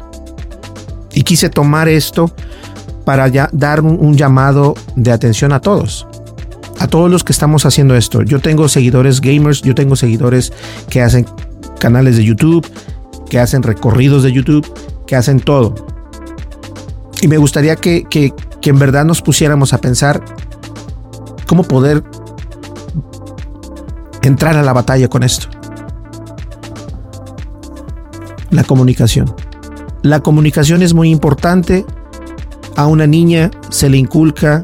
Y 1.13 1.23
quise 1.23 1.49
tomar 1.49 1.87
esto 1.87 2.29
para 3.05 3.29
dar 3.53 3.81
un, 3.81 4.17
llamado 4.17 4.75
de 4.97 5.11
atención 5.11 5.53
a 5.53 5.61
todos. 5.61 6.05
A 6.79 6.87
todos 6.87 7.09
los 7.09 7.23
que 7.23 7.31
estamos 7.31 7.65
haciendo 7.65 7.95
esto. 7.95 8.21
Yo 8.21 8.39
tengo 8.39 8.67
seguidores 8.67 9.21
gamers, 9.21 9.61
yo 9.61 9.73
tengo 9.73 9.95
seguidores 9.95 10.51
que 10.89 11.01
hacen 11.01 11.25
canales 11.79 12.17
de 12.17 12.25
YouTube, 12.25 12.67
que 13.29 13.39
hacen 13.39 13.63
recorridos 13.63 14.23
de 14.23 14.33
YouTube, 14.33 14.67
que 15.07 15.15
hacen 15.15 15.39
todo. 15.39 15.73
Y 17.21 17.27
me 17.27 17.37
gustaría 17.37 17.75
que, 17.75 18.03
que, 18.03 18.33
que 18.61 18.69
en 18.69 18.77
verdad 18.77 19.05
nos 19.05 19.21
pusiéramos 19.21 19.73
a 19.73 19.79
pensar 19.79 20.23
cómo 21.47 21.63
poder 21.63 22.03
entrar 24.21 24.55
a 24.57 24.61
la 24.61 24.73
batalla 24.73 25.07
con 25.07 25.23
esto. 25.23 25.47
La 28.51 28.63
comunicación. 28.63 29.33
La 30.03 30.19
comunicación 30.19 30.81
es 30.81 30.93
muy 30.93 31.09
importante. 31.09 31.85
A 32.75 32.85
una 32.85 33.07
niña 33.07 33.49
se 33.69 33.89
le 33.89 33.97
inculca, 33.97 34.61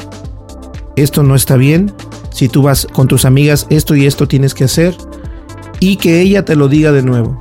esto 0.95 1.23
no 1.23 1.35
está 1.35 1.57
bien. 1.57 1.91
Si 2.31 2.47
tú 2.47 2.61
vas 2.61 2.87
con 2.91 3.07
tus 3.07 3.25
amigas, 3.25 3.65
esto 3.69 3.95
y 3.95 4.05
esto 4.05 4.27
tienes 4.27 4.53
que 4.53 4.65
hacer. 4.65 4.95
Y 5.79 5.97
que 5.97 6.21
ella 6.21 6.45
te 6.45 6.55
lo 6.55 6.67
diga 6.67 6.91
de 6.91 7.01
nuevo. 7.01 7.39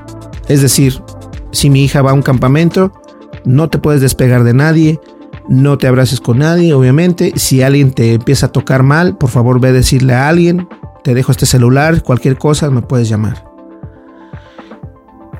Es 0.48 0.62
decir, 0.62 1.00
si 1.52 1.70
mi 1.70 1.84
hija 1.84 2.02
va 2.02 2.10
a 2.10 2.14
un 2.14 2.22
campamento, 2.22 2.92
no 3.44 3.68
te 3.68 3.78
puedes 3.78 4.00
despegar 4.00 4.44
de 4.44 4.54
nadie, 4.54 5.00
no 5.48 5.78
te 5.78 5.86
abraces 5.86 6.20
con 6.20 6.38
nadie, 6.38 6.74
obviamente. 6.74 7.32
Si 7.36 7.62
alguien 7.62 7.92
te 7.92 8.14
empieza 8.14 8.46
a 8.46 8.52
tocar 8.52 8.82
mal, 8.82 9.16
por 9.16 9.30
favor 9.30 9.60
ve 9.60 9.68
a 9.68 9.72
decirle 9.72 10.14
a 10.14 10.28
alguien, 10.28 10.68
te 11.04 11.14
dejo 11.14 11.32
este 11.32 11.46
celular, 11.46 12.02
cualquier 12.02 12.38
cosa 12.38 12.70
me 12.70 12.82
puedes 12.82 13.08
llamar. 13.08 13.44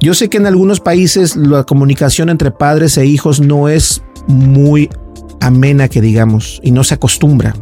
Yo 0.01 0.14
sé 0.14 0.29
que 0.29 0.38
en 0.38 0.46
algunos 0.46 0.81
países 0.81 1.37
la 1.37 1.62
comunicación 1.62 2.29
entre 2.29 2.51
padres 2.51 2.98
e 2.98 3.07
hijos 3.07 3.40
no 3.40 3.68
es 3.68 4.03
muy 4.27 4.90
amena 5.40 5.88
que 5.88 6.01
digamos 6.01 6.61
y 6.64 6.72
no 6.72 6.83
se 6.83 6.94
acostumbra. 6.94 7.55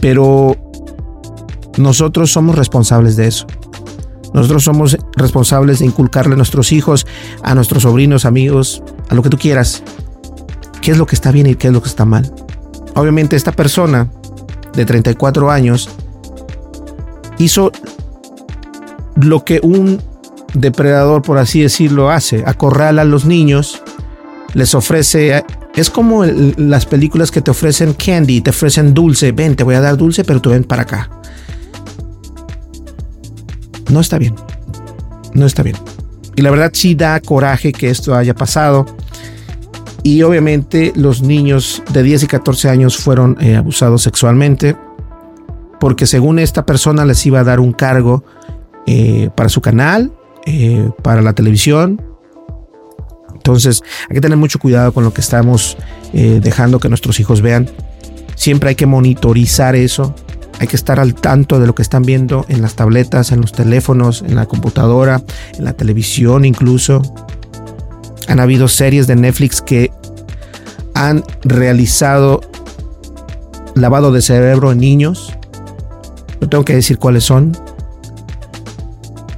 Pero 0.00 0.56
nosotros 1.78 2.32
somos 2.32 2.56
responsables 2.56 3.14
de 3.14 3.28
eso. 3.28 3.46
Nosotros 4.32 4.64
somos 4.64 4.96
responsables 5.16 5.80
de 5.80 5.86
inculcarle 5.86 6.34
a 6.34 6.36
nuestros 6.36 6.72
hijos, 6.72 7.06
a 7.42 7.54
nuestros 7.54 7.82
sobrinos, 7.82 8.24
amigos, 8.24 8.82
a 9.08 9.14
lo 9.14 9.22
que 9.22 9.28
tú 9.28 9.38
quieras, 9.38 9.82
qué 10.80 10.92
es 10.92 10.98
lo 10.98 11.06
que 11.06 11.14
está 11.14 11.30
bien 11.32 11.46
y 11.46 11.54
qué 11.56 11.68
es 11.68 11.72
lo 11.72 11.82
que 11.82 11.88
está 11.88 12.04
mal. 12.04 12.32
Obviamente 12.94 13.36
esta 13.36 13.52
persona 13.52 14.08
de 14.74 14.84
34 14.84 15.50
años 15.50 15.90
hizo 17.38 17.72
lo 19.16 19.44
que 19.44 19.60
un 19.62 20.00
depredador, 20.54 21.22
por 21.22 21.38
así 21.38 21.60
decirlo, 21.60 22.10
hace. 22.10 22.44
Acorrala 22.46 23.02
a 23.02 23.04
los 23.06 23.24
niños, 23.24 23.82
les 24.54 24.74
ofrece... 24.74 25.44
Es 25.76 25.88
como 25.88 26.24
las 26.24 26.84
películas 26.84 27.30
que 27.30 27.42
te 27.42 27.52
ofrecen 27.52 27.94
candy, 27.94 28.40
te 28.40 28.50
ofrecen 28.50 28.92
dulce. 28.92 29.30
Ven, 29.30 29.54
te 29.54 29.62
voy 29.62 29.76
a 29.76 29.80
dar 29.80 29.96
dulce, 29.96 30.24
pero 30.24 30.40
tú 30.40 30.50
ven 30.50 30.64
para 30.64 30.82
acá. 30.82 31.08
No 33.90 34.00
está 34.00 34.18
bien. 34.18 34.34
No 35.34 35.46
está 35.46 35.62
bien. 35.62 35.76
Y 36.36 36.42
la 36.42 36.50
verdad 36.50 36.70
sí 36.72 36.94
da 36.94 37.20
coraje 37.20 37.72
que 37.72 37.90
esto 37.90 38.14
haya 38.14 38.34
pasado. 38.34 38.86
Y 40.02 40.22
obviamente 40.22 40.92
los 40.96 41.22
niños 41.22 41.82
de 41.92 42.02
10 42.02 42.22
y 42.24 42.26
14 42.26 42.68
años 42.68 42.96
fueron 42.96 43.36
eh, 43.40 43.56
abusados 43.56 44.02
sexualmente. 44.02 44.76
Porque 45.78 46.06
según 46.06 46.38
esta 46.38 46.64
persona 46.64 47.04
les 47.04 47.24
iba 47.26 47.40
a 47.40 47.44
dar 47.44 47.60
un 47.60 47.72
cargo 47.72 48.24
eh, 48.86 49.30
para 49.34 49.48
su 49.48 49.60
canal, 49.60 50.12
eh, 50.46 50.90
para 51.02 51.22
la 51.22 51.32
televisión. 51.32 52.02
Entonces 53.34 53.82
hay 54.08 54.14
que 54.14 54.20
tener 54.20 54.36
mucho 54.36 54.58
cuidado 54.58 54.92
con 54.92 55.04
lo 55.04 55.14
que 55.14 55.22
estamos 55.22 55.76
dejando 56.12 56.78
que 56.78 56.88
nuestros 56.88 57.20
hijos 57.20 57.40
vean. 57.40 57.70
Siempre 58.34 58.70
hay 58.70 58.74
que 58.74 58.84
monitorizar 58.84 59.76
eso. 59.76 60.14
Hay 60.60 60.66
que 60.66 60.76
estar 60.76 61.00
al 61.00 61.14
tanto 61.14 61.58
de 61.58 61.66
lo 61.66 61.74
que 61.74 61.80
están 61.80 62.02
viendo 62.02 62.44
en 62.48 62.60
las 62.60 62.74
tabletas, 62.74 63.32
en 63.32 63.40
los 63.40 63.50
teléfonos, 63.50 64.20
en 64.20 64.36
la 64.36 64.44
computadora, 64.44 65.22
en 65.56 65.64
la 65.64 65.72
televisión 65.72 66.44
incluso. 66.44 67.00
Han 68.28 68.40
habido 68.40 68.68
series 68.68 69.06
de 69.06 69.16
Netflix 69.16 69.62
que 69.62 69.90
han 70.92 71.24
realizado 71.42 72.42
lavado 73.74 74.12
de 74.12 74.20
cerebro 74.20 74.70
en 74.70 74.78
niños. 74.78 75.34
No 76.42 76.48
tengo 76.50 76.66
que 76.66 76.74
decir 76.74 76.98
cuáles 76.98 77.24
son. 77.24 77.56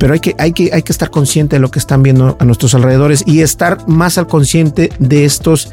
Pero 0.01 0.15
hay 0.15 0.21
que, 0.21 0.35
hay, 0.39 0.53
que, 0.53 0.71
hay 0.73 0.83
que 0.83 0.91
estar 0.91 1.11
consciente 1.11 1.55
de 1.55 1.61
lo 1.61 1.71
que 1.71 1.79
están 1.79 2.03
viendo 2.03 2.37
a 2.41 2.45
nuestros 2.45 2.75
alrededores 2.75 3.23
y 3.25 3.43
estar 3.43 3.87
más 3.87 4.19
al 4.19 4.27
consciente 4.27 4.91
de 4.99 5.25
estos 5.25 5.71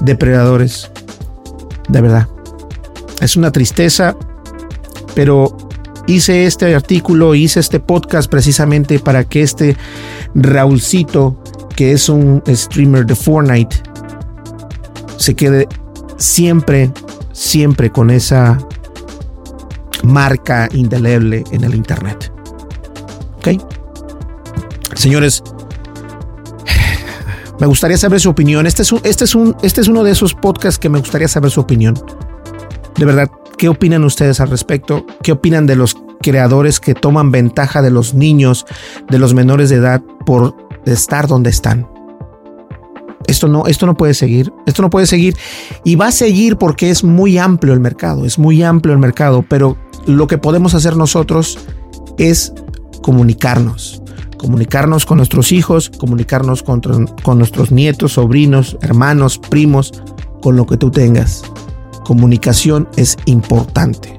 depredadores. 0.00 0.92
De 1.88 2.00
verdad. 2.00 2.28
Es 3.20 3.34
una 3.34 3.50
tristeza, 3.50 4.16
pero 5.14 5.56
hice 6.06 6.46
este 6.46 6.74
artículo, 6.74 7.34
hice 7.34 7.60
este 7.60 7.80
podcast 7.80 8.30
precisamente 8.30 8.98
para 8.98 9.24
que 9.24 9.42
este 9.42 9.76
Raulcito, 10.34 11.42
que 11.76 11.92
es 11.92 12.08
un 12.08 12.42
streamer 12.46 13.06
de 13.06 13.14
Fortnite, 13.14 13.76
se 15.16 15.34
quede 15.34 15.68
siempre, 16.16 16.90
siempre 17.32 17.90
con 17.90 18.10
esa 18.10 18.58
marca 20.02 20.68
indeleble 20.72 21.44
en 21.52 21.64
el 21.64 21.74
Internet. 21.74 22.32
¿Ok? 23.36 23.62
Señores, 24.94 25.42
me 27.60 27.66
gustaría 27.66 27.96
saber 27.96 28.20
su 28.20 28.30
opinión. 28.30 28.66
Este 28.66 28.82
es, 28.82 28.92
un, 28.92 29.00
este, 29.04 29.24
es 29.24 29.34
un, 29.34 29.56
este 29.62 29.80
es 29.80 29.88
uno 29.88 30.04
de 30.04 30.12
esos 30.12 30.34
podcasts 30.34 30.78
que 30.78 30.88
me 30.88 30.98
gustaría 30.98 31.28
saber 31.28 31.50
su 31.50 31.60
opinión. 31.60 31.94
De 32.96 33.04
verdad, 33.04 33.30
¿qué 33.58 33.68
opinan 33.68 34.04
ustedes 34.04 34.40
al 34.40 34.50
respecto? 34.50 35.06
¿Qué 35.22 35.32
opinan 35.32 35.66
de 35.66 35.76
los 35.76 35.96
creadores 36.20 36.80
que 36.80 36.94
toman 36.94 37.30
ventaja 37.30 37.82
de 37.82 37.90
los 37.90 38.14
niños, 38.14 38.66
de 39.10 39.18
los 39.18 39.34
menores 39.34 39.70
de 39.70 39.76
edad 39.76 40.02
por 40.24 40.54
estar 40.86 41.26
donde 41.26 41.50
están? 41.50 41.86
esto 43.26 43.48
no, 43.48 43.66
esto 43.66 43.86
no 43.86 43.96
puede 43.96 44.14
seguir, 44.14 44.52
esto 44.66 44.82
no 44.82 44.90
puede 44.90 45.06
seguir 45.06 45.36
y 45.84 45.96
va 45.96 46.08
a 46.08 46.12
seguir 46.12 46.56
porque 46.56 46.90
es 46.90 47.04
muy 47.04 47.38
amplio 47.38 47.72
el 47.72 47.80
mercado, 47.80 48.24
es 48.24 48.38
muy 48.38 48.62
amplio 48.62 48.92
el 48.92 48.98
mercado, 48.98 49.44
pero 49.48 49.76
lo 50.06 50.26
que 50.26 50.38
podemos 50.38 50.74
hacer 50.74 50.96
nosotros 50.96 51.58
es 52.18 52.52
comunicarnos, 53.02 54.02
comunicarnos 54.38 55.06
con 55.06 55.18
nuestros 55.18 55.52
hijos, 55.52 55.90
comunicarnos 55.90 56.62
con, 56.62 56.80
con 57.22 57.38
nuestros 57.38 57.70
nietos, 57.70 58.12
sobrinos, 58.12 58.76
hermanos, 58.82 59.38
primos, 59.38 59.92
con 60.40 60.56
lo 60.56 60.66
que 60.66 60.76
tú 60.76 60.90
tengas. 60.90 61.42
Comunicación 62.04 62.88
es 62.96 63.16
importante. 63.26 64.14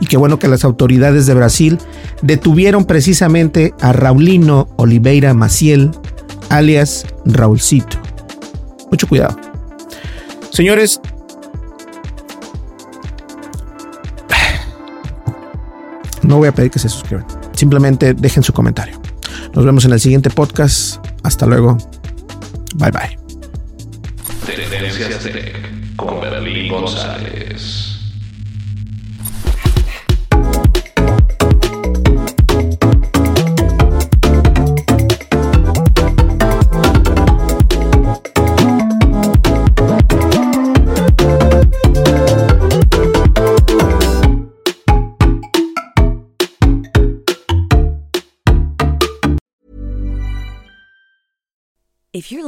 Y 0.00 0.06
qué 0.06 0.16
bueno 0.16 0.38
que 0.38 0.48
las 0.48 0.64
autoridades 0.64 1.26
de 1.26 1.34
Brasil 1.34 1.78
detuvieron 2.22 2.84
precisamente 2.84 3.74
a 3.80 3.92
Raulino 3.92 4.68
Oliveira 4.76 5.34
Maciel, 5.34 5.90
alias 6.50 7.06
Raulcito. 7.24 7.98
Mucho 8.90 9.08
cuidado. 9.08 9.36
Señores, 10.50 11.00
no 16.22 16.36
voy 16.38 16.48
a 16.48 16.52
pedir 16.52 16.70
que 16.70 16.78
se 16.78 16.88
suscriban. 16.88 17.26
Simplemente 17.54 18.14
dejen 18.14 18.42
su 18.42 18.52
comentario. 18.52 19.00
Nos 19.54 19.64
vemos 19.64 19.84
en 19.84 19.92
el 19.92 20.00
siguiente 20.00 20.30
podcast. 20.30 21.04
Hasta 21.22 21.46
luego. 21.46 21.76
Bye 22.76 22.92
bye. 22.92 23.18
Con 25.98 26.20
Berlín 26.20 26.68
González. 26.70 27.87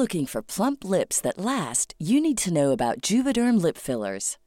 Looking 0.01 0.25
for 0.25 0.41
plump 0.41 0.83
lips 0.83 1.21
that 1.21 1.39
last, 1.39 1.95
you 1.99 2.23
need 2.23 2.39
to 2.39 2.53
know 2.53 2.71
about 2.71 3.03
Juvederm 3.03 3.61
lip 3.61 3.77
fillers. 3.77 4.39